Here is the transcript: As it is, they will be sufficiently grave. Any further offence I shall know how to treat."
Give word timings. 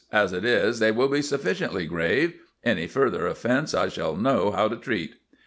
As 0.11 0.33
it 0.33 0.43
is, 0.43 0.79
they 0.79 0.89
will 0.91 1.09
be 1.09 1.21
sufficiently 1.21 1.85
grave. 1.85 2.33
Any 2.63 2.87
further 2.87 3.27
offence 3.27 3.75
I 3.75 3.87
shall 3.87 4.15
know 4.15 4.49
how 4.49 4.67
to 4.67 4.75
treat." 4.75 5.13